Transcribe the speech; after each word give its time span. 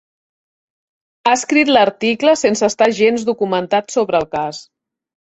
Ha 1.27 1.33
escrit 1.39 1.69
l'article 1.75 2.33
sense 2.45 2.69
estar 2.71 2.87
gens 3.01 3.27
documentat 3.29 3.95
sobre 3.97 4.23
el 4.23 4.27
cas. 4.33 4.65